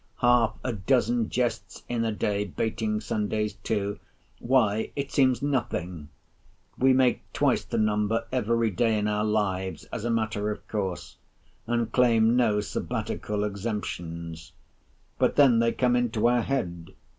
[0.21, 3.99] Half a dozen jests in a day (bating Sundays too),
[4.39, 6.09] why, it seems nothing!
[6.75, 11.17] We make twice the number every day in our lives as a matter of course,
[11.67, 14.53] and claim no Sabbatical exemptions.
[15.19, 16.95] But then they come into our head.